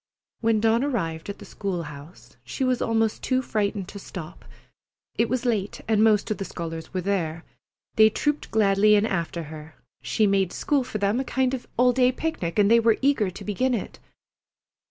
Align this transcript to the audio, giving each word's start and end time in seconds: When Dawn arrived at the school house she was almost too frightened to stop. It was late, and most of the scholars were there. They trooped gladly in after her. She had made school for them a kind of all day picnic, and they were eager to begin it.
When 0.39 0.59
Dawn 0.59 0.83
arrived 0.83 1.29
at 1.29 1.37
the 1.37 1.45
school 1.45 1.83
house 1.83 2.35
she 2.43 2.63
was 2.63 2.81
almost 2.81 3.21
too 3.21 3.43
frightened 3.43 3.87
to 3.89 3.99
stop. 3.99 4.43
It 5.15 5.29
was 5.29 5.45
late, 5.45 5.81
and 5.87 6.03
most 6.03 6.31
of 6.31 6.39
the 6.39 6.45
scholars 6.45 6.91
were 6.91 7.01
there. 7.01 7.43
They 7.97 8.09
trooped 8.09 8.49
gladly 8.49 8.95
in 8.95 9.05
after 9.05 9.43
her. 9.53 9.75
She 10.01 10.23
had 10.23 10.31
made 10.31 10.53
school 10.53 10.83
for 10.83 10.97
them 10.97 11.19
a 11.19 11.23
kind 11.23 11.53
of 11.53 11.67
all 11.77 11.93
day 11.93 12.11
picnic, 12.11 12.57
and 12.57 12.71
they 12.71 12.79
were 12.79 12.97
eager 13.03 13.29
to 13.29 13.43
begin 13.45 13.75
it. 13.75 13.99